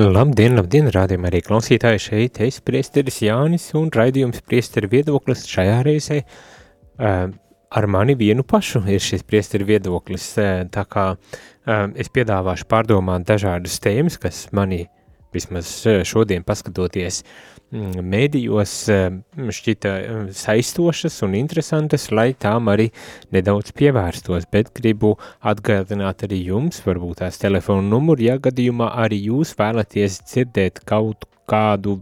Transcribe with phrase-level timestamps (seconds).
[0.00, 2.00] Labdien, labdien, rādījumā arī klausītāji.
[2.00, 7.26] Šeit, es priesteris Jānis un raidījums priesteri viedoklis šajā reizē uh,
[7.68, 13.26] ar mani vienu pašu ir šis priesteri viedoklis, uh, tā kā uh, es piedāvāšu pārdomāt
[13.28, 14.86] dažādas tēmas, kas mani
[15.36, 15.68] vismaz
[16.08, 17.20] šodien paskatoties
[17.70, 22.88] mēdījos mm, šķita mm, saistošas un interesantas, lai tām arī
[23.34, 29.54] nedaudz pievērstos, bet gribu atgādināt arī jums, varbūt tās telefonu numuru, ja gadījumā arī jūs
[29.58, 31.96] vēlaties dzirdēt kaut kādu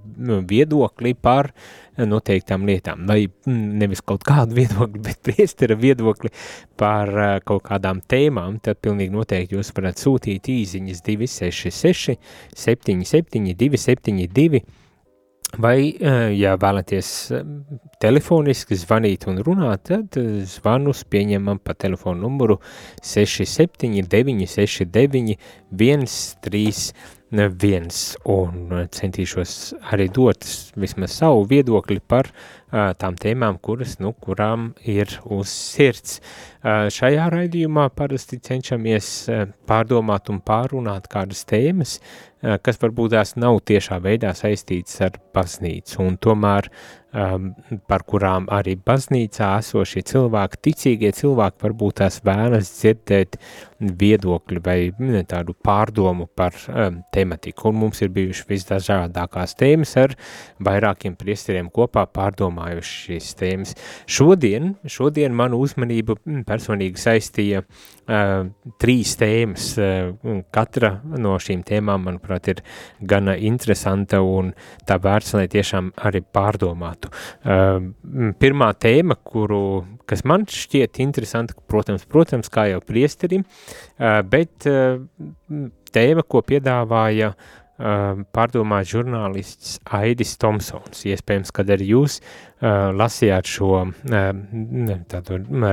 [0.48, 1.50] viedokli par
[1.98, 6.33] noteiktām lietām, vai nevis kaut kādu viedokli, bet priestera viedokli
[6.80, 7.12] par
[7.48, 12.19] kaut kādām tēmām, tad pilnīgi noteikti jūs varat sūtīt īziņas 266
[12.56, 14.64] 77 272
[15.56, 17.44] Vai, eh, ja vēlaties eh,
[18.02, 22.58] telefoniski zvanīt un runāt, tad eh, zvanus pieņemam pa telefonu numuru
[23.00, 25.38] 679 69
[25.72, 27.08] 131
[28.28, 29.55] un centīšos
[29.92, 30.44] arī dot
[30.77, 36.22] vismaz savu viedokli par uh, tām tēmām, kuras, nu, kurām ir uz sirds.
[36.62, 41.98] Uh, šajā raidījumā parasti cenšamies uh, pārdomāt un pārunāt kādas tēmas,
[42.41, 46.70] kas varbūt tās nav tiešā veidā saistītas ar baznīcu, un tomēr
[47.09, 53.39] par kurām arī baznīcā esošie cilvēki, ticīgie cilvēki varbūt tās vēlas dzirdēt
[53.78, 60.17] viedokļu vai ne, tādu pārdomu par um, tematiku, un mums ir bijuši visdažādākās tēmas ar
[60.67, 63.77] vairākiem priesteriem kopā pārdomājuši šīs tēmas.
[64.11, 68.51] Šodien, šodien manu uzmanību personīgi saistīja uh,
[68.83, 72.64] trīs tēmas, uh, katra no šīm tēmām, manuprāt, ir
[72.98, 74.52] gana interesanta un
[74.89, 76.98] tā vērts, lai tiešām arī pārdomātu.
[77.07, 77.92] Uh,
[78.41, 84.98] pirmā tēma, kuru, kas man šķiet interesanta, protams, protams, kā jau priesterim, uh, bet uh,
[85.95, 87.35] tēma, ko piedāvāja
[87.79, 91.05] pārdomāt žurnālists Aidis Tomsons.
[91.07, 93.92] Iespējams, kad arī jūs uh, lasījāt šo uh,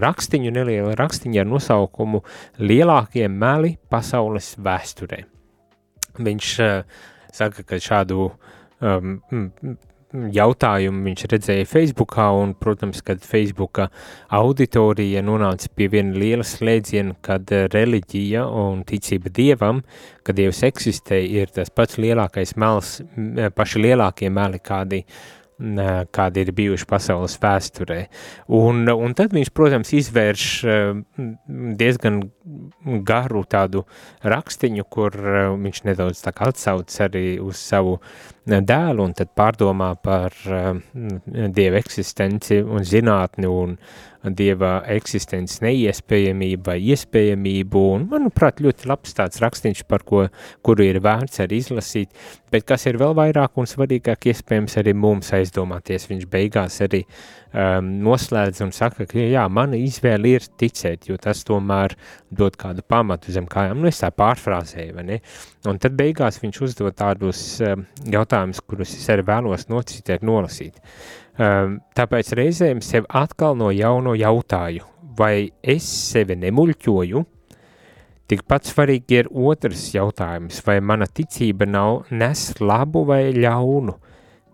[0.06, 2.22] rakstiņu, nelielu rakstiņu ar nosaukumu
[2.62, 5.24] Lielākie meli pasaules vēsturē.
[6.22, 7.02] Viņš uh,
[7.34, 9.18] saka, ka šādu um,
[10.36, 13.90] jautājumu viņš redzēja Facebookā, un, protams, kad Facebooka
[14.34, 19.82] auditorija nonāca pie viena liela slēdziena, kad eh, reliģija un ticība dievam,
[20.26, 23.00] ka dievs eksistē, ir tas pats lielākais mels,
[23.56, 25.04] paši lielākie meli, kādi
[25.56, 28.00] kādi ir bijuši pasaules vēsturē.
[28.52, 30.48] Un, un tad viņš, protams, izvērš
[31.80, 32.22] diezgan
[33.08, 33.86] garu tādu
[34.24, 35.16] rakstiņu, kur
[35.56, 38.00] viņš nedaudz atsauc arī uz savu
[38.46, 40.76] dēlu un tad pārdomā par uh,
[41.56, 43.78] Dieva eksistenci un zinātni un
[44.26, 47.82] Dieva eksistences neiespējamību vai iespējamību.
[47.96, 50.26] Un, manuprāt, ļoti labs tāds rakstīns, par ko,
[50.66, 52.10] kuru ir vērts arī izlasīt,
[52.54, 57.04] bet kas ir vēl vairāk un svarīgāk iespējams arī mums aizdomāties, viņš beigās arī
[57.56, 61.96] um, noslēdz un saka, ka jā, mana izvēle ir ticēt, jo tas tomēr
[62.36, 65.20] dod kādu pamatu zem kājām, nu es tā pārfrāzēju, vai ne?
[65.70, 70.82] Un tad beigās viņš uzdod tādus um, jautājumus, kurus es arī vēlos nocitēt, nolasīt.
[71.36, 77.24] Um, tāpēc reizēm sev atkal no jauno jautāju, vai es sevi nemuļķoju,
[78.26, 83.94] Tikpat svarīgi ir otrs jautājums, vai mana ticība nav nes labu vai ļaunu.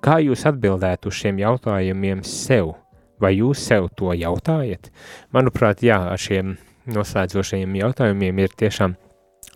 [0.04, 2.74] Kā jūs atbildētu uz šiem jautājumiem sev?
[3.22, 4.90] Vai jūs sev to jautājat?
[5.36, 6.58] Manuprāt, jā, ar šiem
[6.92, 8.98] noslēdzošajiem jautājumiem ir tiešām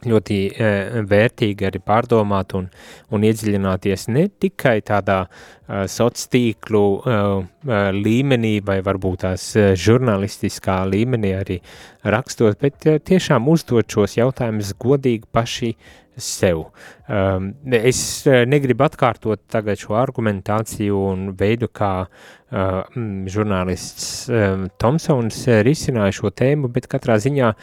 [0.06, 0.70] ļoti e,
[1.09, 2.68] vērtīgi arī pārdomāt un,
[3.14, 9.68] un iedziļināties ne tikai tādā e, sociālo tīklu e, e, līmenī vai varbūt tās e,
[9.79, 11.59] žurnālistiskā līmenī arī
[12.06, 15.73] rakstot, bet e, tiešām uzdot šos jautājumus godīgi paši
[16.17, 16.67] sev.
[17.08, 23.02] Um, es uh, negribu atkārtot tagad šo argumentāciju un veidu, kā uh,
[23.32, 27.59] žurnālists um, Tomsons uh, risināja šo tēmu, bet katrā ziņā uh,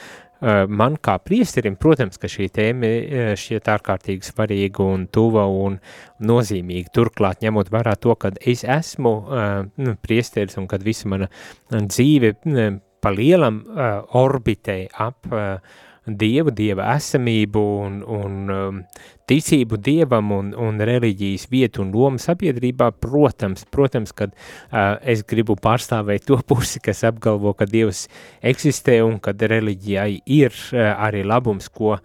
[0.68, 5.80] man kā priesterim, protams, ka šī tēma uh, šķiet ārkārtīgi svarīga un tuva un
[6.22, 6.92] nozīmīga.
[6.94, 11.30] Turklāt ņemot vērā to, ka es esmu uh, priesteris un kad visa mana
[11.72, 15.56] dzīve uh, pa lielam uh, orbitē ap uh,
[16.06, 18.80] dievu, dieva esamību un, un um,
[19.30, 25.56] ticību dievam un, un reliģijas vietu un lomu sabiedrībā, protams, protams, kad uh, es gribu
[25.56, 28.08] pārstāvēt to pusi, kas apgalvo, ka dievs
[28.42, 32.02] eksistē un kad reliģijai ir uh, arī labums, ko uh,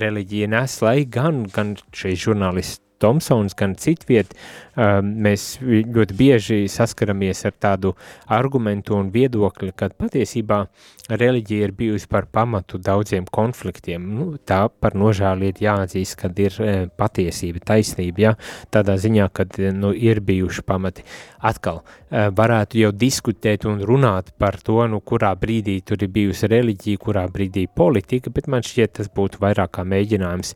[0.00, 4.32] reliģija nes, lai gan, gan šeit žurnālisti Tomsons, gan citviet,
[4.76, 7.94] um, mēs ļoti bieži saskaramies ar tādu
[8.32, 10.64] argumentu un viedokli, ka patiesībā
[11.10, 14.06] reliģija ir bijusi par pamatu daudziem konfliktiem.
[14.16, 18.32] Nu, tā par nožēlu ir jāatzīst, kad ir e, patiesība, taisnība, ja?
[18.74, 21.06] tādā ziņā, kad nu, ir bijuši pamati.
[21.46, 27.02] Atkal varētu jau diskutēt un runāt par to, nu, kurā brīdī tur ir bijusi reliģija,
[27.02, 30.54] kurā brīdī politika, bet man šķiet tas būtu vairāk kā mēģinājums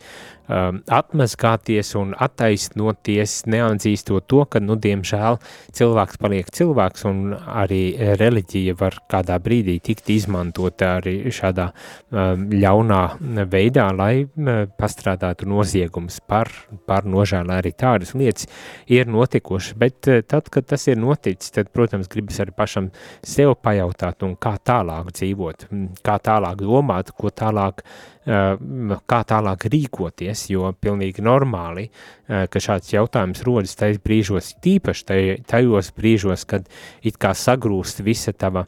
[0.50, 5.38] um, atmazgāties un attaisnoties, neatzīstot to, ka, nu, diemžēl
[5.77, 7.82] cilvēks paliek cilvēks un arī
[8.21, 13.03] reliģija var kādā brīdī tikt izmantota arī šādā um, ļaunā
[13.50, 14.50] veidā, lai um,
[14.81, 16.53] pastrādātu noziegums par,
[16.88, 17.55] par nožēlu.
[17.61, 18.49] Arī tādas lietas
[18.91, 22.91] ir notikušas, bet uh, tad, kad tas ir noticis, tad, protams, gribas arī pašam
[23.26, 25.69] sev pajautāt un kā tālāk dzīvot,
[26.06, 27.85] kā tālāk domāt, ko tālāk
[28.31, 31.88] kā tālāk rīkoties, jo pilnīgi normāli,
[32.29, 36.69] ka šāds jautājums rodas tajos brīžos, tīpaši tajos brīžos, kad
[37.03, 38.67] it kā sagrūst visa tava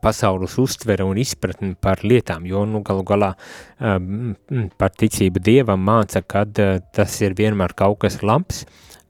[0.00, 3.34] pasaules uztvere un izpratni par lietām, jo, nu, galu galā
[3.76, 6.56] par ticību Dievam māca, kad
[6.96, 8.64] tas ir vienmēr kaut kas labs,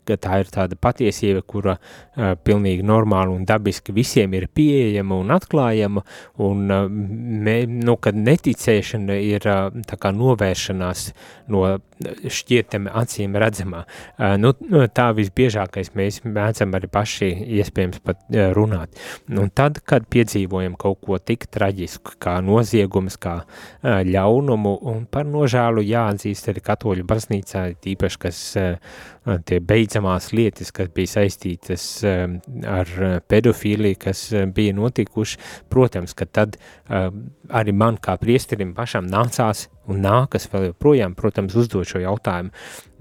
[0.06, 5.34] ka tā ir tāda patiesība, kura uh, pilnīgi normāli un dabiski visiem ir pieejama un
[5.36, 6.04] atklājama,
[6.46, 11.10] un uh, mē, nu, kad neticēšana ir uh, tā kā novēršanās
[11.52, 11.62] no
[11.96, 13.84] šķietami acīm redzamā.
[14.16, 14.52] Uh, nu,
[14.94, 17.30] tā visbiežākais mēs mēdzam arī paši
[17.60, 18.96] iespējams pat uh, runāt.
[19.30, 25.28] Un tad, kad piedzīvojam kaut ko tik traģisku, kā noziegums, kā uh, ļaunumu, un par
[25.28, 28.98] nožēlu jāatzīst arī katoļu baznīcā, tīpaši, kas uh,
[29.48, 29.60] tie
[29.96, 35.38] beidzamās lietas, kas bija saistītas um, ar uh, pedofīliju, kas uh, bija notikuši,
[35.70, 36.56] protams, ka tad
[36.88, 42.50] um, arī man kā priesterim pašam nācās un nākas vēl joprojām, protams, uzdot šo jautājumu,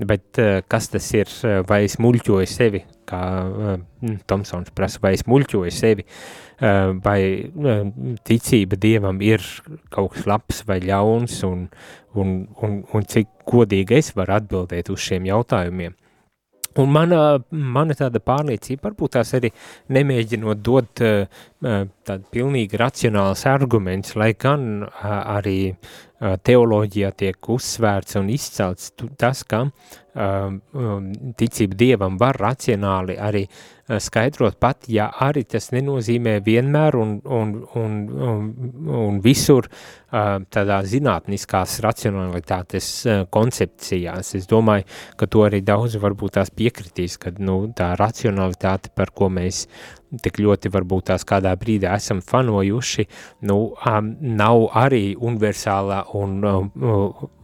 [0.05, 1.27] bet uh, kas tas ir,
[1.67, 3.21] vai es muļķoju sevi, kā
[4.25, 6.05] Tomsons prasa, vai es muļķoju sevi,
[7.05, 7.19] vai
[8.25, 9.43] ticība Dievam ir
[9.93, 11.67] kaut kas labs vai ļauns, un,
[12.17, 12.33] un,
[12.65, 15.93] un, un cik godīgi es varu atbildēt uz šiem jautājumiem.
[16.81, 17.19] Un mana,
[17.49, 19.51] mana tāda pārliecība, varbūt tās arī
[19.95, 21.45] nemēģinot dot uh,
[22.05, 25.75] tādu pilnīgi racionāls arguments, lai gan arī
[26.19, 29.65] teoloģijā tiek uzsvērts un izcelts tas, ka
[31.39, 37.11] ticība Dievam var racionāli arī uh, Eh, skaidrot pat, ja arī tas nenozīmē vienmēr un,
[37.21, 37.97] un, un,
[38.27, 38.47] un,
[38.97, 44.33] un visur uh, tādā zinātniskās racionalitātes uh, koncepcijās.
[44.39, 44.87] Es domāju,
[45.19, 49.67] ka to arī daudzi varbūt tās piekritīs, ka nu, tā racionalitāte, par ko mēs
[50.23, 53.05] tik ļoti varbūt tās kādā brīdī esam fanojuši,
[53.49, 54.11] nu, um,
[54.41, 56.71] nav arī universālā un um,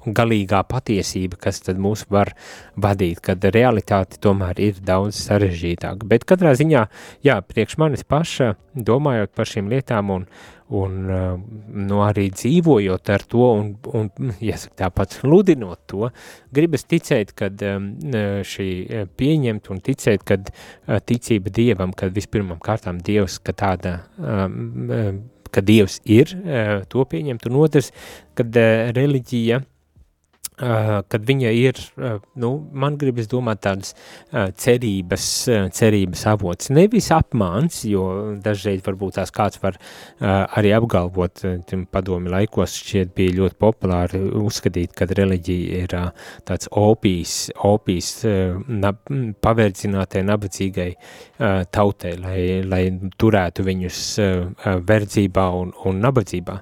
[0.06, 2.34] galīgā patiesība, kas tad mūs var
[2.80, 6.08] vadīt, kad realitāte tomēr ir daudz sarežģītāka.
[6.10, 6.88] Bet katrā ziņā,
[7.26, 10.26] jā, priekš manis paša, domājot par šīm lietām un,
[10.72, 14.10] un nu, arī dzīvojot ar to un, un
[14.42, 16.10] jāsaka tāpat sludinot to,
[16.56, 17.62] gribas ticēt, kad
[18.54, 18.70] šī
[19.20, 20.54] pieņemt un ticēt, kad
[21.10, 24.00] ticība Dievam, kad vispirmam kārtām Dievs, ka tāda
[25.52, 26.32] ka Dievs ir,
[26.88, 27.92] to pieņemt, un otrs,
[28.40, 28.56] kad
[28.96, 29.60] reliģija
[30.62, 31.80] kad viņa ir,
[32.42, 33.96] nu, man gribas domāt tādas
[34.62, 35.26] cerības,
[35.74, 36.70] cerības avots.
[36.74, 38.04] Nevis apmāns, jo
[38.44, 39.80] dažreiz varbūt tās kāds var
[40.22, 41.42] arī apgalvot,
[41.92, 45.96] padomi laikos šķiet bija ļoti populāri uzskatīt, ka reliģija ir
[46.48, 48.12] tāds opijas, opijas
[48.68, 49.02] nab,
[49.42, 50.90] pavērdzinātai, nabadzīgai
[51.74, 52.84] tautai, lai, lai
[53.18, 54.04] turētu viņus
[54.86, 56.60] verdzībā un, un nabadzībā.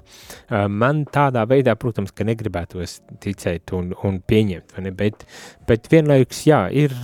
[0.72, 5.24] Man tādā veidā, protams, ka negribētos ticēt un, un pieņemt, bet,
[5.68, 6.94] bet vienlaikus, jā, ir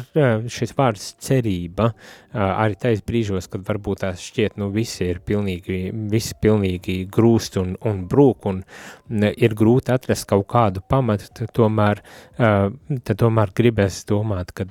[0.52, 1.90] šis vārds cerība,
[2.36, 5.80] arī tais brīžos, kad varbūt tās šķiet, nu, visi ir pilnīgi,
[6.12, 8.62] visi pilnīgi grūst un, un brūk, un
[9.30, 12.02] ir grūti atrast kaut kādu pamatu, tad tomēr,
[12.36, 14.68] tad tomēr gribēs domāt, ka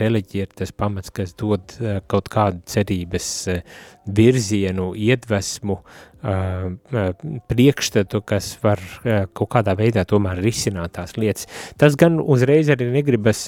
[0.00, 1.76] reliģija ir tas pamats, kas dod
[2.10, 3.30] kaut kādu cerības
[4.06, 5.80] virzienu, iedvesmu,
[7.50, 8.82] priekšstatu, kas var
[9.36, 11.46] kaut kādā veidā tomēr risināt tās lietas.
[11.78, 13.46] Tas gan uzreiz arī negribas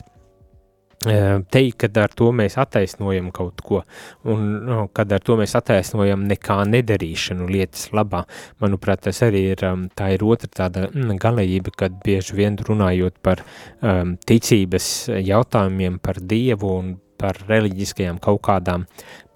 [0.99, 3.83] teikt, ka ar to mēs attaisnojam kaut ko,
[4.27, 8.25] un no, kad ar to mēs attaisnojam nekā nedarīšanu lietas labā.
[8.61, 9.63] Manuprāt, tas arī ir,
[9.95, 13.45] tā ir otra tāda mm, galējība, kad bieži vien runājot par
[13.81, 18.87] um, ticības jautājumiem, par Dievu un par reliģiskajām kaut kādām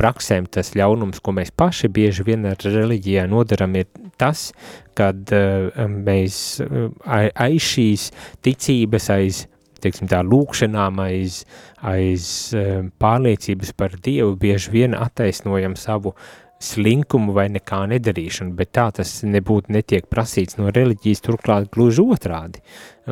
[0.00, 4.50] praksēm, tas ļaunums, ko mēs paši bieži vien ar reliģijā nodaram, ir tas,
[4.98, 8.10] kad uh, mēs uh, aiz šīs
[8.44, 9.46] ticības, aiz
[9.82, 11.42] teiksim, tā lūkšanām aiz,
[11.82, 16.14] aiz eh, pārliecības par Dievu bieži vien attaisnojam savu
[16.62, 22.62] slinkumu vai nekā nedarīšanu, bet tā tas nebūtu netiek prasīts no reliģijas, turklāt gluži otrādi.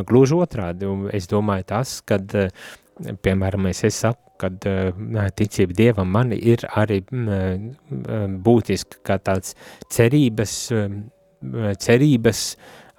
[0.07, 2.53] Gluži otrādi, un es domāju tas, kad, eh,
[3.25, 4.91] piemēram, es, es saku, kad eh,
[5.37, 7.01] ticība Dievam man ir arī
[8.49, 9.55] būtiski kā tāds
[9.93, 10.55] cerības,
[11.81, 12.45] cerības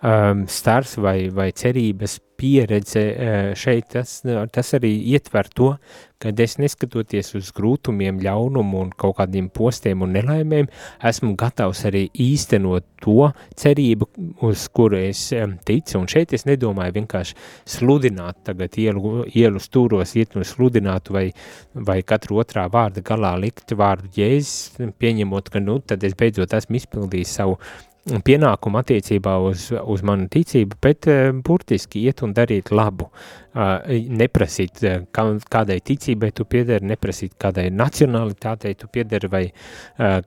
[0.03, 4.22] um, stars vai, vai cerības pieredze uh, šeit, tas,
[4.53, 5.75] tas arī ietver to,
[6.22, 10.70] ka es neskatoties uz grūtumiem, ļaunumu un kaut kādiem postiem un nelaimēm,
[11.10, 14.08] esmu gatavs arī īstenot to cerību,
[14.46, 17.38] uz kuru es um, ticu, un šeit es nedomāju vienkārši
[17.75, 21.27] sludināt tagad ielu, ielu stūros, iet un sludinātu vai,
[21.74, 26.81] vai katru otrā vārda galā likt vārdu jēzus, pieņemot, ka nu, tad es beidzot esmu
[26.81, 27.58] izpildījis savu
[28.05, 33.12] pienākumu attiecībā uz, uz manu ticību, bet uh, burtiski iet un darīt labu.
[33.51, 39.46] Neprasīt, uh, kā, kādai ticībai tu piederi, neprasīt, kādai nacionalitātei tu piederi vai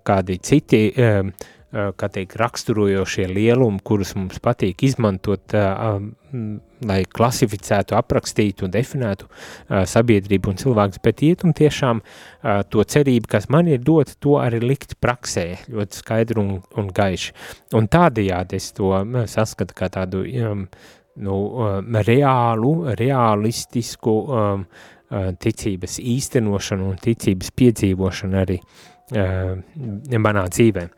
[0.04, 0.85] kādi citi
[1.75, 5.97] Eh, kā teikt, raksturojošie lielumi, kurus mums patīk izmantot, eh,
[6.88, 12.02] lai klasificētu, aprakstītu un definētu eh, sabiedrību un cilvēkus, bet iet un tiešām
[12.68, 17.32] to cerību, kas man ir dot, to arī likt praksē, ļoti skaidru un, un gaiši.
[17.78, 18.90] Un tādējādi es to
[19.32, 20.66] saskatu kā tādu um,
[21.24, 21.36] nu,
[22.04, 24.66] reālu, realistisku um,
[25.40, 29.56] ticības īstenošanu un ticības piedzīvošanu arī uh,
[30.18, 30.88] manā dzīvē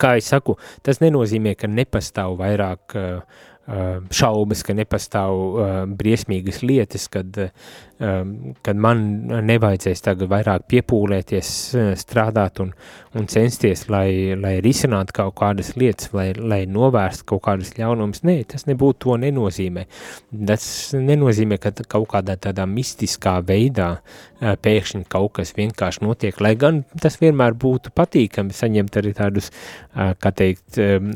[0.00, 7.08] kā es saku, tas nenozīmē, ka nepastāv vairāk uh, šaubas, ka nepastāv uh, briesmīgas lietas,
[7.10, 7.48] kad
[7.96, 8.98] Um, kad man
[9.48, 12.74] nevajadzēs tagad vairāk piepūlēties, uh, strādāt un,
[13.16, 18.20] un censties, lai, lai risinātu kaut kādas lietas, lai, lai novērstu kaut kādas ļaunumus.
[18.28, 19.86] Nē, tas nebūtu to nenozīmē.
[20.52, 23.94] Tas nenozīmē, ka kaut kādā tādā mistiskā veidā
[24.40, 30.12] pēkšņi kaut kas vienkārši notiek, lai gan tas vienmēr būtu patīkami saņemt arī tādus, uh,
[30.20, 31.10] kā teikt, um,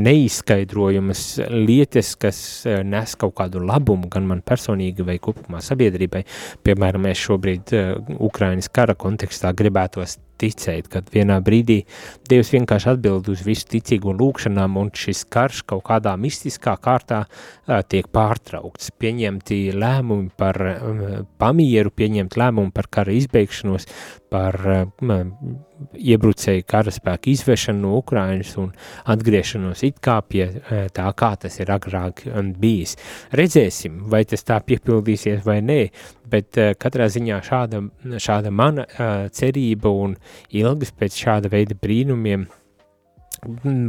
[0.00, 6.24] neizskaidrojumas lietas, kas nes kaut kādu labumu gan man personīgi vai kopumā sabiedrībai.
[6.64, 7.74] Piemēram, mēs šobrīd
[8.20, 11.82] Ukrainas kara kontekstā gribētos ticēt, kad vienā brīdī
[12.30, 17.24] Dievs vienkārši atbild uz visu ticīgo lūkšanām, un šis karš kaut kādā mistiskā kārtā
[17.90, 18.92] tiek pārtraukts.
[19.00, 20.58] Pieņemti lēmumi par
[21.40, 23.88] pamieru, pieņemt lēmumi par kara izbeigšanos,
[24.30, 25.24] par uh,
[25.96, 28.70] iebrucēju karaspēku izvešanu no Ukrainas un
[29.10, 30.46] atgriešanos it kā pie
[30.94, 32.22] tā, kā tas ir agrāk
[32.60, 32.96] bijis.
[33.36, 35.80] Redzēsim, vai tas tā piepildīsies vai nē,
[36.30, 37.82] bet katrā ziņā šāda,
[38.20, 38.86] šāda mana
[39.34, 40.16] cerība un
[40.50, 42.46] ilgas pēc šāda veida brīnumiem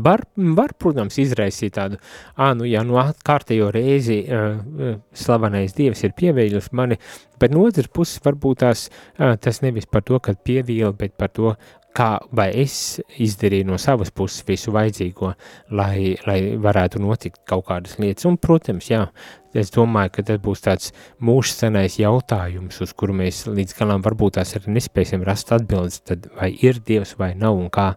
[0.05, 0.23] var,
[0.57, 1.99] var, protams, izraisīt tādu,
[2.37, 6.99] ā, nu, ja nu kārtējo reizi uh, slavenais dievs ir pievīlis mani,
[7.41, 8.87] bet no otras puses varbūt tās,
[9.19, 11.55] uh, tas nevis par to, kad pievīla, bet par to,
[11.97, 15.33] kā vai es izdarīju no savas puses visu vajadzīgo,
[15.75, 18.27] lai, lai varētu notikt kaut kādas lietas.
[18.29, 19.05] Un, protams, jā,
[19.57, 20.91] es domāju, ka tas būs tāds
[21.23, 26.51] mūžsenais jautājums, uz kuru mēs līdz galam varbūt tās arī nespēsim rast atbildes, tad vai
[26.53, 27.91] ir Dievs vai nav un kā,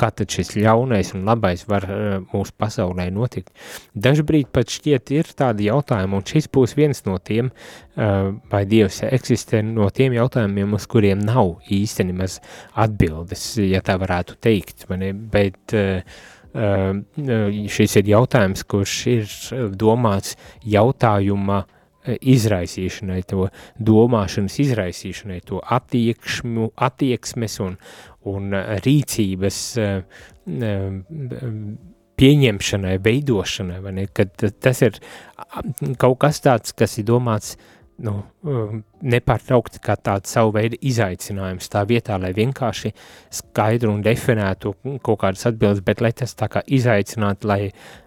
[0.00, 3.52] kā tad šis ļaunais un labais var uh, mūsu pasaulē notikt.
[3.94, 9.02] Dažbrīd pat šķiet ir tādi jautājumi, un šis būs viens no tiem, uh, vai Dievs
[9.08, 12.40] eksistē no tiem jautājumiem, uz kuriem nav īsti nemaz
[12.74, 19.32] atbildes, ja tā varētu teikt, bet Ehm, šis ir jautājums, kurš ir
[19.76, 23.48] domāts jautājuma e, izraisīšanai, to
[23.78, 27.76] domāšanas izraisīšanai, to attiekšmu, attieksmes un,
[28.32, 29.90] un rīcības e,
[30.46, 30.72] e,
[32.16, 34.32] pieņemšanai, veidošanai, vai ne, kad
[34.62, 35.00] tas ir
[36.00, 37.56] kaut kas tāds, kas ir domāts
[38.04, 42.92] nu, um, nepārtraukti kā tāds savu veidu izaicinājums tā vietā, lai vienkārši
[43.38, 44.74] skaidru un definētu
[45.04, 47.60] kaut kādas atbildes, bet lai tas tā kā izaicinātu, lai,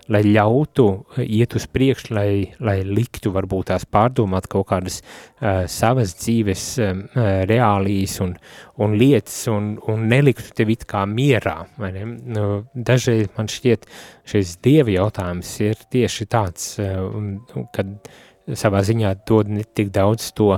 [0.09, 0.85] lai ļautu
[1.25, 2.29] iet uz priekšu, lai,
[2.61, 8.37] lai liktu varbūt tās pārdomāt kaut kādas uh, savas dzīves um, uh, reālijas un,
[8.81, 11.57] un lietas un, un neliktu tev it kā mierā.
[11.79, 13.89] Nu, dažreiz man šķiet
[14.29, 18.25] šis dievi jautājums ir tieši tāds, uh, kad uh,
[18.57, 20.55] savā ziņā dod ne tik daudz to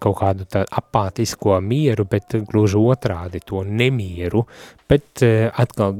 [0.00, 4.46] kaut kādu apātisko mieru, bet gluži otrādi to nemieru,
[4.88, 5.20] bet
[5.52, 5.92] atkal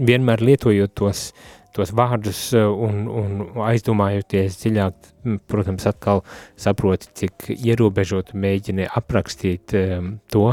[0.00, 1.28] vienmēr lietojot tos
[1.74, 5.08] tos vārdus un, un aizdomājoties dziļāk,
[5.50, 6.22] protams, atkal
[6.60, 10.46] saproti, cik ierobežot mēģini aprakstīt um, to,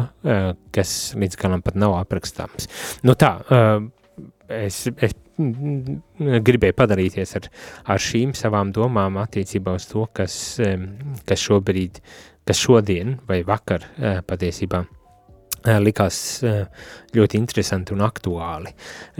[0.74, 2.66] kas līdz galam pat nav aprakstāms.
[3.06, 3.36] Nu tā,
[4.50, 7.50] es, es gribēju padarīties ar,
[7.96, 10.36] ar šīm savām domām attiecībā uz to, kas,
[11.26, 12.02] kas šobrīd,
[12.48, 14.86] kas šodien vai vakar uh, patiesībā
[15.62, 16.42] likās
[17.14, 18.72] ļoti interesanti un aktuāli.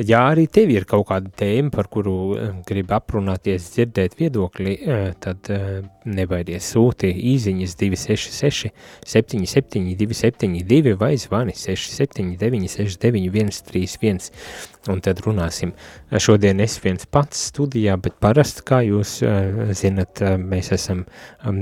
[0.08, 2.36] Ja arī tev ir kaut kāda tēma, par kuru
[2.68, 4.78] gribi aprunāties, dzirdēt viedokli,
[5.22, 5.52] tad
[6.06, 8.72] nebaidies sūti īziņas 266
[9.06, 14.32] 77 272 vai zvani 679 69 131
[14.90, 15.76] un tad runāsim.
[16.18, 19.20] Šodien es viens pats studijā, bet parasti, kā jūs
[19.78, 21.04] zinat, mēs esam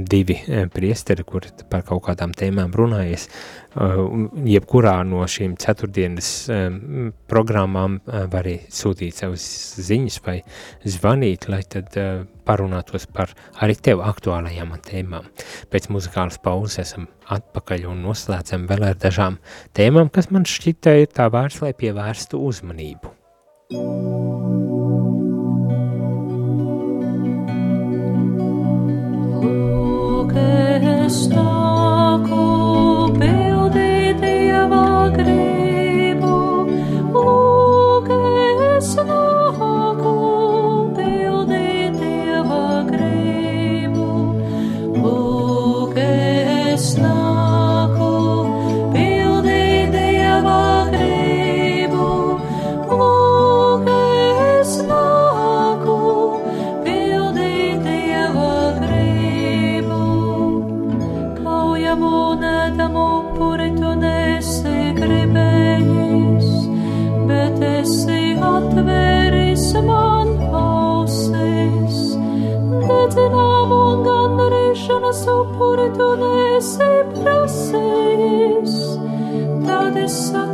[0.08, 0.38] divi
[0.72, 3.28] priesteri, kuri par kaut kādām tēmām runājies,
[4.50, 6.32] jebkurā no šīm ceturtdienas
[7.30, 9.46] programmām var arī sūtīt savus
[9.84, 10.40] ziņas vai
[10.88, 11.94] zvanīt, lai tad
[12.48, 15.28] parunātos par arī tev aktuālajām tēmām.
[15.70, 19.40] Pēc muzikālas pauzes esam atpakaļ un noslēdzam vēl ar dažām
[19.78, 23.14] tēmām, kas man šķita ir tā vērts, lai pievērstu uzmanību.
[29.44, 32.42] Lūk, es nāku
[33.20, 33.49] pildīt
[75.80, 78.76] upuri tu nesi prasījis,
[79.66, 80.49] tad es sacīju,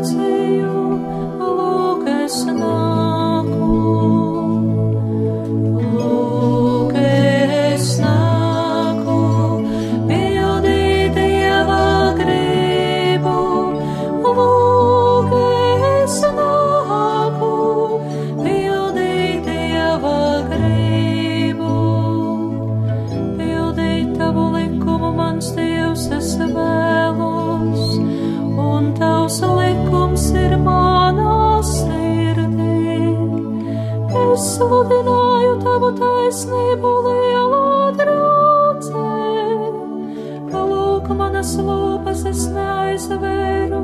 [41.95, 43.81] lūpas es neaizvēru,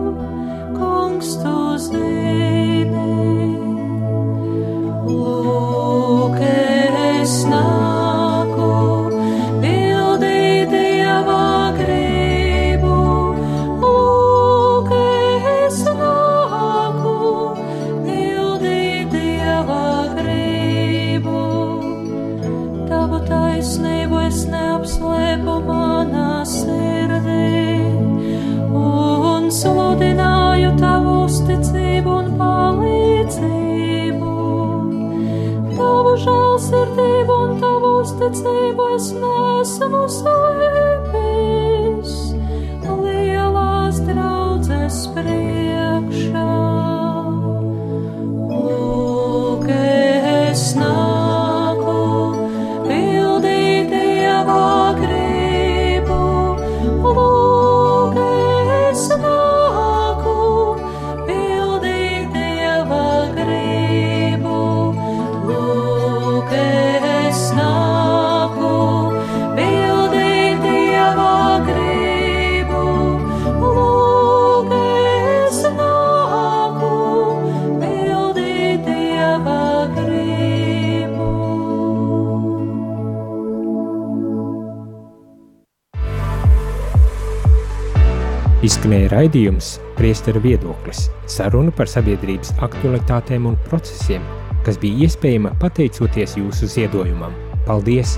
[0.76, 1.56] kungs tu
[1.88, 3.71] zini.
[38.32, 40.04] Tavu uzticību es nesmu
[89.12, 94.24] raidījums Priestera viedoklis– saruna par sabiedrības aktualitātēm un procesiem,
[94.66, 97.36] kas bija iespējama pateicoties jūsu ziedojumam.
[97.68, 98.16] Paldies!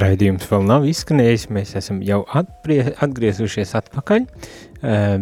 [0.00, 5.14] Raidījums vēl nav izskanējis, mēs esam jau atprie, atgriezušies atpakaļ, uh,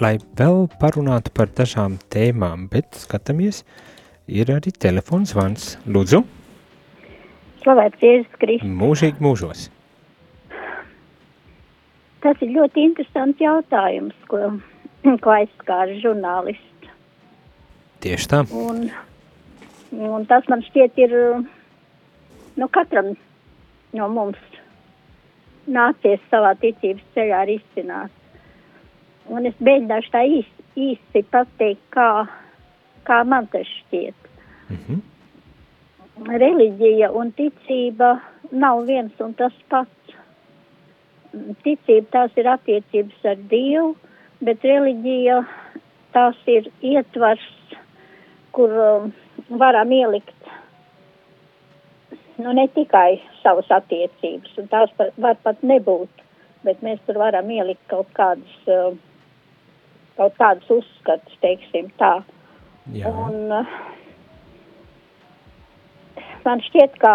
[0.00, 3.64] lai vēl parunātu par dažām tēmām, bet skatāmies,
[4.28, 5.74] ir arī telefons zvans.
[5.88, 6.24] Lūdzu,
[7.60, 8.72] Slavēts Jēzus Kristus.
[8.80, 9.68] Mūžīgi mūžos.
[12.20, 14.58] Tas ir ļoti interesants jautājums, ko,
[15.24, 16.90] ko aizskāra žurnālists.
[18.00, 18.44] Tieši tā.
[18.56, 18.86] Un,
[19.92, 21.14] un tas man šķiet ir,
[22.56, 23.12] nu, katram
[23.96, 24.40] no mums
[25.70, 28.12] nācies savā ticības ceļā risināt.
[29.30, 32.08] Un es mēģināšu tā īsti, īsti pateikt, kā,
[33.06, 34.28] kā man tas šķiet.
[34.70, 35.00] Mm -hmm.
[36.40, 38.18] Reliģija un ticība
[38.50, 39.99] nav viens un tas pats
[41.64, 43.94] ticība tās ir attiecības ar Dievu,
[44.44, 45.40] bet reliģija
[46.14, 47.44] tās ir ietvars,
[48.56, 49.12] kur um,
[49.60, 50.34] varam ielikt
[52.40, 56.24] nu, ne tikai savas attiecības, un tās par, var pat nebūt,
[56.64, 58.96] bet mēs tur varam ielikt kaut kādas, uh,
[60.18, 62.14] kaut kādas uzskatus, teiksim tā.
[62.96, 63.12] Jā.
[63.12, 63.78] Un uh,
[66.46, 67.14] man šķiet, ka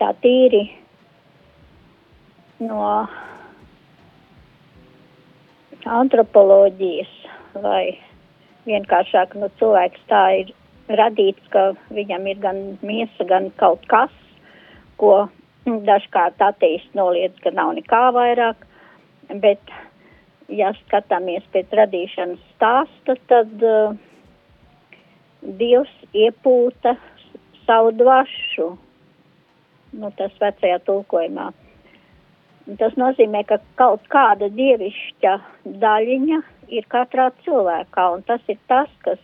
[0.00, 0.64] tā tīri
[2.60, 3.06] no
[5.88, 7.10] antropoloģijas
[7.62, 7.98] vai
[8.68, 10.54] vienkāršāk nu, cilvēks tā ir
[10.98, 14.12] radīts, ka viņam ir gan miesa, gan kaut kas,
[15.00, 15.28] ko
[15.66, 18.64] dažkārt ateist noliedz, ka nav nekā vairāk,
[19.42, 19.72] bet,
[20.48, 23.96] ja skatāmies pēc radīšanas stāsta, tad uh,
[25.38, 26.96] Dievs iepūta
[27.62, 28.72] savu dvašu,
[30.00, 31.52] nu tas vecajā tulkojumā,
[32.76, 35.34] Tas nozīmē, ka kaut kāda dievišķa
[35.80, 36.40] daļiņa
[36.76, 39.22] ir katrā cilvēkā, un tas ir tas, kas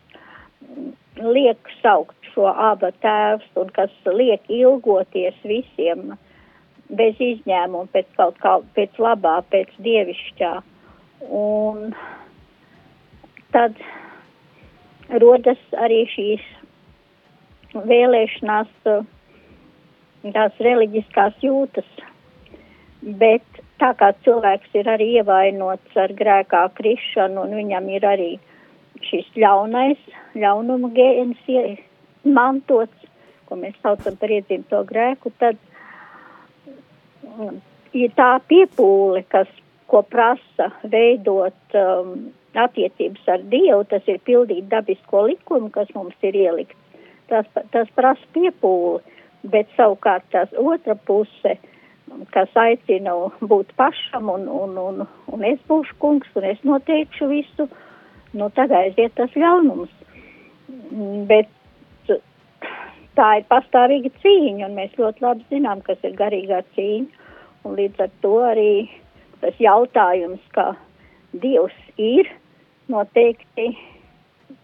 [1.20, 6.14] liek saukt šo abu tēvs un kas liek ilgoties visiem
[6.88, 10.54] bez izņēmuma pēc kaut kā, pēc labā, pēc dievišķā.
[11.36, 11.92] Un
[13.52, 13.76] tad
[15.20, 16.48] rodas arī šīs
[17.92, 18.72] vēlēšanās,
[20.32, 21.88] tās reliģiskās jūtas
[23.04, 23.44] bet
[23.80, 28.30] tā kā cilvēks ir arī ievainots ar grēkā krišanu un viņam ir arī
[29.04, 30.00] šis ļaunais,
[30.38, 31.42] ļaunuma gēns
[32.24, 33.08] mantots,
[33.44, 35.58] ko mēs saucam par iedzimto grēku, tad
[37.28, 37.58] mm,
[37.92, 39.50] ir tā piepūle, kas,
[39.92, 46.38] ko prasa veidot um, attiecības ar Dievu, tas ir pildīt dabisko likumu, kas mums ir
[46.46, 46.80] ielikts.
[47.28, 49.04] Tas, tas prasa piepūli,
[49.52, 51.58] bet savukārt tās otra puse–
[52.34, 57.68] kas aicina būt pašam, un, un, un, un es būšu kungs, un es noteikšu visu,
[58.34, 59.92] nu tad aiziet tas ļaunums.
[61.30, 61.50] Bet
[63.18, 67.30] tā ir pastāvīga cīņa, un mēs ļoti labi zinām, kas ir garīgā cīņa,
[67.64, 68.70] un līdz ar to arī
[69.44, 70.74] tas jautājums, ka
[71.34, 72.28] Dievs ir
[72.90, 73.72] noteikti,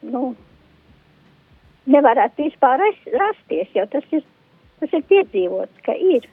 [0.07, 0.35] nu,
[1.90, 4.22] nevarētu vispār rasties, jo tas ir,
[4.83, 6.29] tas ir piedzīvots, ka ir.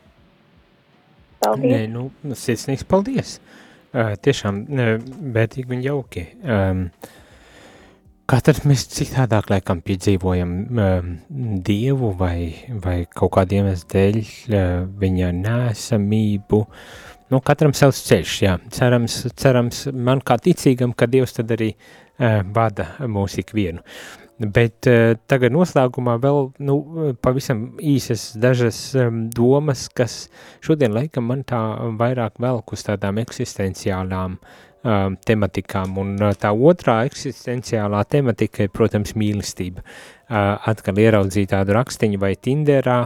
[1.44, 1.74] Paldies!
[1.74, 3.38] Nē, nu, sirsnīgs paldies!
[3.96, 4.66] Uh, tiešām
[5.34, 6.28] bētīgi un jauki.
[6.44, 6.84] Um,
[8.28, 11.12] Katrs mēs citādāk laikam piedzīvojam um,
[11.64, 14.66] Dievu vai, vai kaut kādiem iemeslu dēļ uh,
[15.00, 16.60] viņa nēsamību.
[17.32, 18.58] Nu, katram savs ceļš, jā.
[18.76, 23.80] Cerams, cerams man kā ticīgam, ka Dievs tad arī uh, vada mūs ikvienu.
[24.38, 26.76] Bet uh, tagad noslēgumā vēl nu,
[27.26, 30.28] pavisam īsas dažas um, domas, kas
[30.62, 31.58] šodien laikam man tā
[31.98, 35.98] vairāk velk uz tādām eksistenciālām um, tematikām.
[35.98, 39.82] Un uh, tā otrā eksistenciālā tematika ir, protams, mīlestība.
[39.82, 43.00] Uh, atkal ieraudzīt tādu rakstiņu vai Tinderā,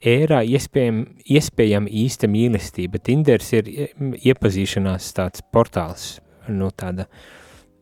[0.00, 1.04] ērā iespējam,
[1.36, 3.02] iespējam īsta mīlestība.
[3.04, 3.68] Tinders ir
[4.24, 6.14] iepazīšanās tāds portāls,
[6.48, 7.30] nu tāda uh,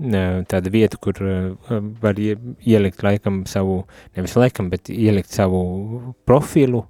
[0.00, 1.18] tāda vieta, kur
[2.00, 3.82] var ielikt laikam savu,
[4.16, 6.86] nevis laikam, bet ielikt savu profilu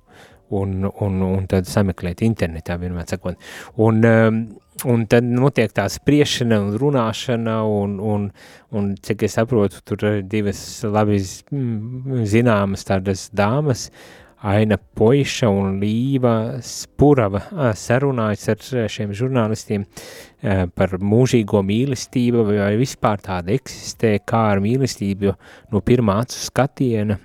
[0.51, 3.39] un, un, un tad sameklēt internetā, vienmēr sakot.
[3.83, 4.03] Un,
[4.91, 8.31] un tad notiek tā spriešana un runāšana, un, un,
[8.75, 13.89] un cik es saprotu, tur ir divas labi zināmas tādas dāmas,
[14.41, 17.43] Aina Poiša un Līva Spurava
[17.77, 19.85] sarunājas ar šiem žurnālistiem
[20.41, 25.35] par mūžīgo mīlestību, vai vispār tāda eksistē, kā ar mīlestību
[25.73, 27.19] no pirmā acu skatiena,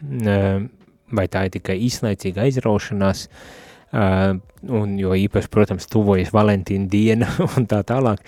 [1.16, 3.30] vai tā ir tikai īslaicīga aizraušanās,
[4.76, 8.20] un jo īpaši, protams, tuvojas Valentīna diena un tā tālāk.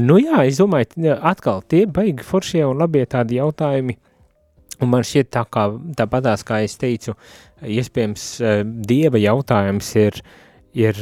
[0.00, 3.98] Nu jā, es domāju, atkal tie baigi foršie un labie tādi jautājumi,
[4.76, 7.14] Un man šķiet, tā kā tāpatās, kā es teicu,
[7.64, 8.24] iespējams,
[8.84, 10.18] dieva jautājums ir,
[10.76, 11.00] ir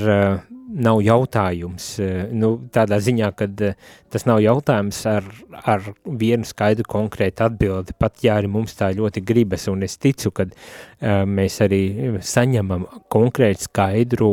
[0.74, 1.86] nav jautājums,
[2.34, 3.46] nu, tādā ziņā, ka
[4.12, 5.26] tas nav jautājums ar,
[5.62, 10.32] ar vienu skaidru konkrētu atbildi, pat ja arī mums tā ļoti gribas, un es ticu,
[10.34, 10.48] ka
[11.28, 11.82] mēs arī
[12.24, 14.32] saņemam konkrētu skaidru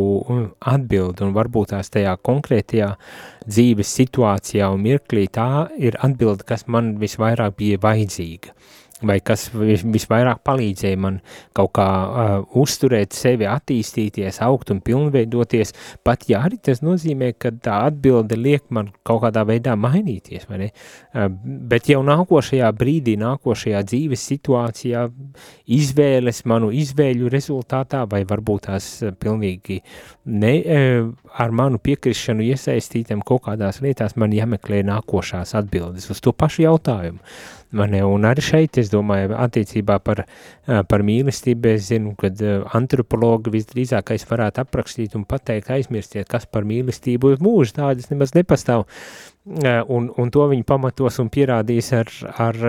[0.60, 2.94] atbildi, un varbūt tās tajā konkrētajā
[3.48, 8.58] dzīves situācijā un mirklī tā ir atbilde, kas man visvairāk bija vajadzīga
[9.06, 11.20] vai kas visvairāk palīdzēja man
[11.58, 15.74] kaut kā uh, uzturēt sevi, attīstīties, augt un pilnveidoties,
[16.06, 20.62] pat ja arī tas nozīmē, ka tā atbilde liek man kaut kādā veidā mainīties, vai
[20.66, 20.70] ne?
[21.14, 21.28] Uh,
[21.72, 25.08] bet jau nākošajā brīdī, nākošajā dzīves situācijā,
[25.72, 29.82] izvēles manu izvēļu rezultātā, vai varbūt tās pilnīgi
[30.30, 31.10] ne, uh,
[31.42, 37.22] ar manu piekrišanu iesaistītam kaut kādās lietās, man jāmeklē nākošās atbildes uz to pašu jautājumu.
[37.72, 40.26] Un arī šeit, es domāju, attiecībā par,
[40.66, 42.32] par mīlestību, es zinu, ka
[42.76, 48.84] antropologi visdrīzākais varētu aprakstīt un pateikt, aizmirstiet, kas par mīlestību uz mūžu, tādas nemaz nepastāv.
[49.88, 52.60] Un, un to viņi pamatos un pierādīs ar, ar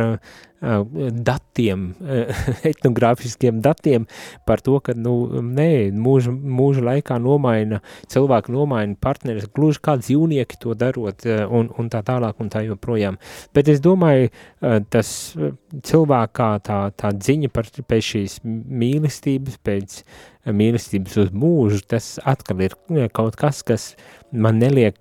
[0.63, 1.89] datiem,
[2.71, 4.07] etnogrāfiskiem datiem
[4.47, 10.61] par to, ka, nu, nē, mūža, mūža laikā nomaina, cilvēki nomaina partneris, gluži kā dzīvnieki
[10.63, 13.19] to darot un, un tā tālāk un tā joprojām.
[13.55, 14.31] Bet es domāju,
[14.93, 15.15] tas
[15.91, 20.03] cilvēkā tā, tā dziņa par, pēc šīs mīlestības, pēc
[20.51, 22.75] mīlestības uz mūžu, tas atkal ir
[23.15, 23.93] kaut kas, kas
[24.33, 24.99] man neliek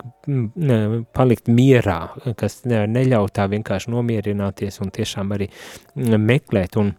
[1.16, 2.00] palikt mierā,
[2.38, 5.50] kas neļauj tā vienkārši nomierināties un tiešām arī
[5.96, 6.94] meklēt un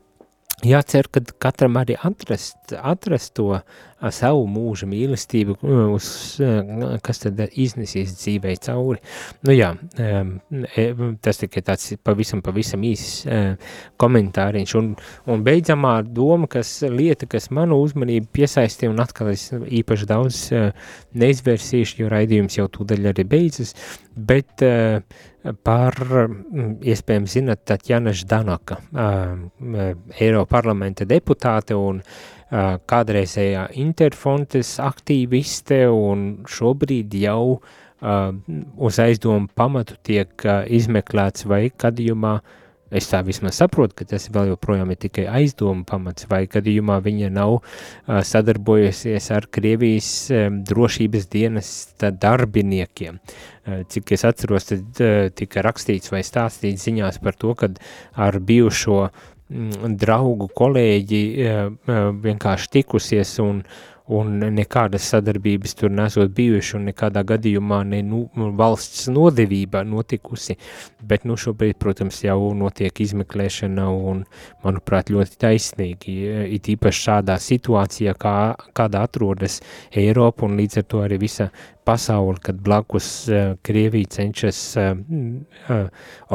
[0.67, 3.61] jācer, ka katram arī atrast, atrast to
[4.11, 5.57] savu mūža mīlestību,
[5.95, 6.09] uz,
[7.05, 8.99] kas tad iznesīs dzīvei cauri.
[9.47, 10.89] Nu jā, e,
[11.23, 13.27] tas tikai tāds pavisam, pavisam īsts
[14.03, 14.77] komentāriņš.
[14.81, 14.93] Un,
[15.31, 20.45] un beidzamā doma, kas lieta, kas manu uzmanību piesaistīja, un atkal es īpaši daudz
[21.19, 23.77] neizvērsīšu, jo raidījums jau tūdaļ arī beidzas,
[24.17, 24.65] bet
[25.65, 25.97] par,
[26.83, 28.79] iespējams, zinat, Tatjana Ždanaka,
[30.21, 32.03] Eiroparlamenta deputāte un
[32.53, 37.61] kādreizējā interfontes aktīviste un šobrīd jau
[38.03, 42.35] uz aizdomu pamatu tiek izmeklēts vai gadījumā,
[42.93, 47.31] es tā vismaz saprotu, ka tas vēl joprojām ir tikai aizdomu pamats, vai gadījumā viņa
[47.33, 47.61] nav
[48.05, 50.11] sadarbojusies ar Krievijas
[50.69, 53.23] drošības dienas darbiniekiem.
[53.63, 55.03] Cik es atceros, tad
[55.39, 57.79] tika rakstīts vai stāstīts ziņās par to, kad
[58.19, 59.32] ar bijušo uh,
[59.99, 63.63] draugu kolēģi eh, eh, vienkārši tikusies un,
[64.13, 68.23] un nekādas sadarbības tur nesot bijuši un nekādā gadījumā ne nu,
[68.59, 70.57] valsts nodevība notikusi,
[71.09, 74.25] bet nu šobrīd, protams, jau notiek izmeklēšana un,
[74.65, 76.17] manuprāt, ļoti taisnīgi,
[76.57, 78.37] it īpaši šādā situācijā, kā,
[78.75, 79.61] kādā atrodas
[79.93, 81.53] Eiropa un līdz ar to arī visa
[81.85, 85.87] pasauli, kad blakus uh, Krievija cenšas uh, uh,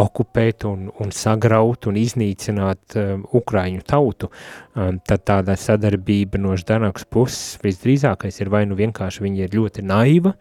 [0.03, 4.31] okupēt un, un sagraut un iznīcināt uh, Ukraiņu tautu,
[4.75, 9.85] um, tad tāda sadarbība no Ždanakas puses visdrīzākais ir vai nu vienkārši viņa ir ļoti
[9.87, 10.35] naiva,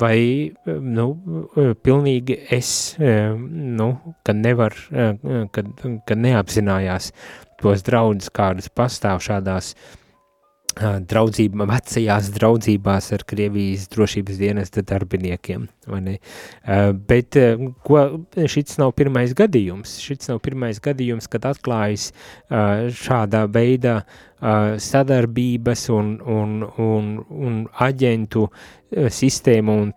[0.00, 1.04] vai, nu,
[1.86, 3.86] pilnīgi es, nu,
[4.26, 4.74] kad nevar,
[5.54, 5.68] kad,
[6.02, 7.12] kad neapzinājās
[7.62, 10.00] tos draudus, kādas pastāv šādās uh,
[10.80, 15.66] draudzība, vecajās draudzībās ar Krievijas drošības dienesta darbiniekiem.
[17.08, 17.38] Bet
[17.86, 18.02] ko,
[18.36, 19.96] šits nav pirmais gadījums.
[20.04, 22.10] Šits nav pirmais gadījums, kad atklājas
[23.04, 24.00] šādā veidā
[24.84, 27.12] sadarbības un, un, un,
[27.48, 28.48] un aģentu
[28.92, 29.92] sistēmu un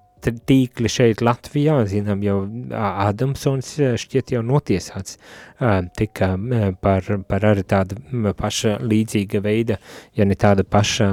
[0.47, 2.37] tīkli šeit Latvijā, zinām, jau
[2.73, 5.17] Adamsons šķiet jau notiesāts
[5.97, 6.29] tika
[6.81, 7.97] par, par arī tādu
[8.37, 9.79] paša līdzīga veida,
[10.17, 11.09] ja ne tāda paša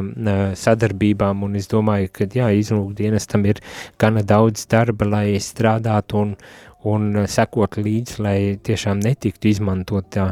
[0.61, 3.63] sadarbībām, un es domāju, ka jā, izlūkdienestam ir
[4.01, 6.37] gana daudz darba, lai strādātu un,
[6.85, 10.27] un sekot līdzi, lai tiešām netiktu izmantot tā,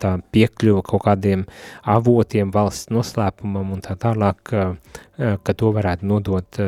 [0.00, 1.44] tā piekļuva kaut kādiem
[1.88, 4.54] avotiem valsts noslēpumam un tā tālāk,
[5.14, 6.60] ka to varētu nodot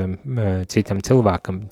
[0.72, 1.62] citam cilvēkam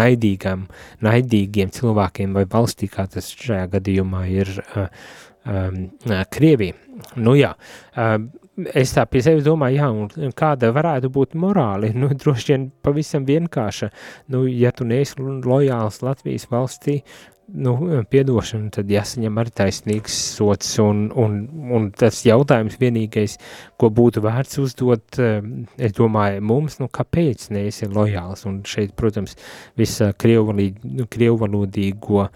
[0.00, 0.66] naidīgam,
[1.04, 4.52] naidīgiem cilvēkiem vai valstī, kā tas šajā gadījumā ir
[5.44, 5.82] um,
[6.32, 6.78] Krievija.
[7.18, 7.52] Nu jā,
[7.96, 8.30] um,
[8.74, 13.26] es tā pie sevis domāju, jā, un kāda varētu būt morāli, nu, droši vien pavisam
[13.28, 13.90] vienkārša,
[14.34, 17.00] nu, ja tu neesi lojāls Latvijas valstī,
[17.52, 21.34] nu, piedošana, tad jāsaņem arī taisnīgs sots, un, un,
[21.74, 23.36] un tas jautājums vienīgais,
[23.80, 25.40] ko būtu vērts uzdot, eh,
[25.82, 29.36] es domāju, mums, nu, kāpēc neesi lojāls, un šeit, protams,
[29.78, 32.26] visa krievvalodīgo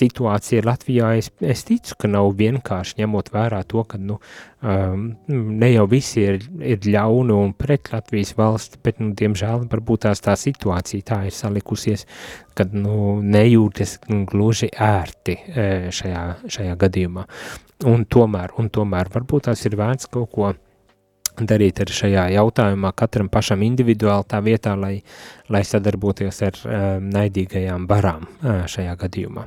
[0.00, 4.16] situācija Latvijā, es, es ticu, ka nav vienkārši ņemot vērā to, ka, nu,
[4.64, 10.06] um, ne jau visi ir, ir ļauni un pret Latvijas valsti, bet, nu, diemžēl, varbūt
[10.06, 12.06] tās tā situācija tā ir salikusies,
[12.58, 13.98] kad, nu, nejūtas
[14.30, 16.24] gluži ērti e, šajā,
[16.56, 17.26] šajā gadījumā.
[17.90, 20.52] Un tomēr, un tomēr varbūt tās ir vērts kaut ko
[21.42, 24.98] darīt ar šajā jautājumā katram pašam individuāli tā vietā, lai,
[25.52, 29.46] lai sadarboties ar um, naidīgajām barām uh, šajā gadījumā.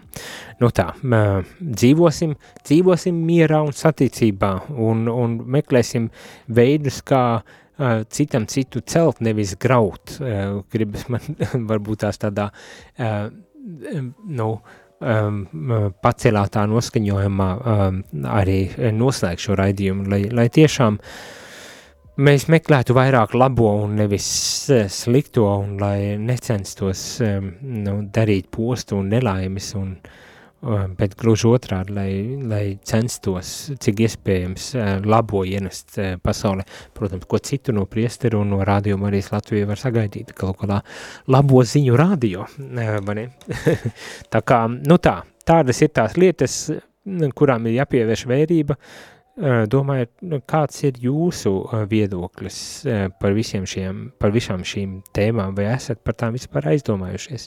[0.62, 2.36] Nu tā, uh, dzīvosim,
[2.67, 6.10] dzīvosim mierā un saticībā un, un meklēsim
[6.60, 10.17] veidus, kā uh, citam citu celt, nevis graut.
[10.19, 11.39] Uh, gribas man
[11.71, 12.50] varbūt tās tādā,
[13.00, 13.32] uh,
[14.28, 14.52] nu,
[15.00, 15.41] um,
[16.04, 18.62] pacelātā noskaņojumā um, arī
[18.95, 21.43] noslēgt šo raidījumu, lai, lai tiešām uh,
[22.17, 24.27] mēs meklētu vairāk labo un nevis
[24.73, 29.93] eh, slikto, un lai necenstos nu, darīt postu un nelaimes, un,
[30.97, 32.12] bet gluži otrādi, lai,
[32.49, 33.51] lai censtos,
[33.84, 36.65] cik iespējams, eh, labo ienest eh, pasaulē.
[36.97, 40.82] Protams, ko citu no priesteru un no rādījuma arī Latvija var sagaidīt, kaut kādā
[41.34, 42.47] labo ziņu rādio,
[43.06, 43.27] vai ne?
[44.34, 46.65] tā kā, nu tā, tādas ir tās lietas,
[47.38, 51.52] kurām ir jāpievērš vērība, uh, Domāju, nu, kāds ir jūsu
[51.91, 52.56] viedoklis
[53.21, 57.45] par visiem šiem, par visām šīm tēmām, vai esat par tām vispār aizdomājušies?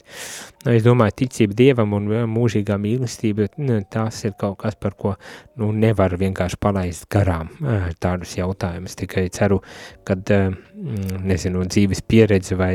[0.62, 5.16] Nu, es domāju, ticība Dievam un mūžīgā mīlestība, nu, tās ir kaut kas, par ko
[5.59, 7.50] nu, nevar vienkārši palaist garām
[7.98, 8.94] tādus jautājumus.
[9.03, 9.59] Tikai ceru,
[10.07, 10.31] kad,
[11.26, 12.74] nezinu, dzīves pieredze vai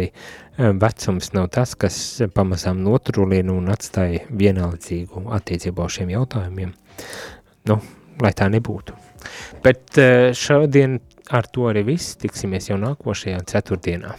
[0.60, 2.02] vecums nav tas, kas
[2.36, 6.76] pamazām notrulina un atstāja vienaldzīgu attiecībā uz šiem jautājumiem.
[7.72, 7.80] Nu,
[8.22, 8.96] lai tā nebūtu.
[9.66, 11.00] Bet eh, šodien
[11.34, 12.16] ar to arī viss.
[12.22, 14.16] Tiksimies jau nākošajā ceturtdienā.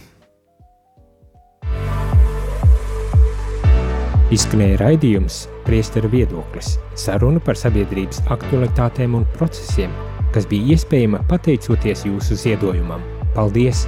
[4.27, 9.93] Izskanēja raidījums Priesteru viedoklis– saruna par sabiedrības aktualitātēm un procesiem,
[10.35, 13.03] kas bija iespējama pateicoties jūsu ziedojumam.
[13.35, 13.85] Paldies!